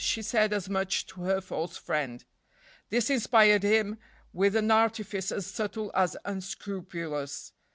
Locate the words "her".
1.25-1.41